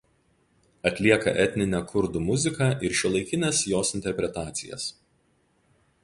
Atlieka 0.89 1.33
etninę 1.41 1.81
kurdų 1.91 2.23
muziką 2.29 2.69
ir 2.87 2.95
šiuolaikines 3.01 3.59
jos 3.73 3.91
interpretacijas. 3.99 4.89